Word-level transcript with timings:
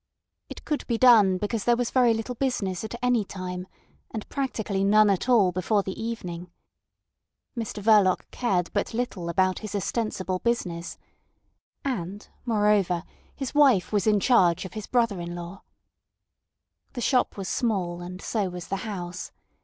It 0.49 0.65
could 0.65 0.87
be 0.87 0.97
done, 0.97 1.37
because 1.37 1.65
there 1.65 1.77
was 1.77 1.91
very 1.91 2.11
little 2.11 2.33
business 2.33 2.83
at 2.83 2.95
any 3.03 3.23
time, 3.23 3.67
and 4.09 4.27
practically 4.29 4.83
none 4.83 5.11
at 5.11 5.29
all 5.29 5.51
before 5.51 5.83
the 5.83 5.93
evening. 6.01 6.49
Mr 7.55 7.83
Verloc 7.83 8.21
cared 8.31 8.73
but 8.73 8.95
little 8.95 9.29
about 9.29 9.59
his 9.59 9.75
ostensible 9.75 10.39
business. 10.39 10.97
And, 11.85 12.27
moreover, 12.47 13.03
his 13.35 13.53
wife 13.53 13.93
was 13.93 14.07
in 14.07 14.19
charge 14.19 14.65
of 14.65 14.73
his 14.73 14.87
brother 14.87 15.21
in 15.21 15.35
law. 15.35 15.61
The 16.93 17.01
shop 17.01 17.37
was 17.37 17.47
small, 17.47 18.01
and 18.01 18.23
so 18.23 18.49
was 18.49 18.69
the 18.69 18.77
house. 18.77 19.31